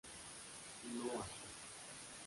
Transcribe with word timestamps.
No 0.95 1.05
aquí. 1.21 1.39